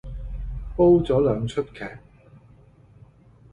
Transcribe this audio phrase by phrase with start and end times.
[0.75, 1.99] 煲咗兩齣劇